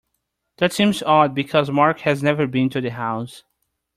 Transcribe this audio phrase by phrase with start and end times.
[0.57, 3.43] That seems odd because Mark has never been to the house.